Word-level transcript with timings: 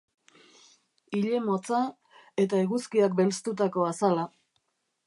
Ile 1.17 1.41
motza 1.49 1.83
eta 2.45 2.63
eguzkiak 2.65 3.17
belztutako 3.21 3.89
azala. 3.93 4.27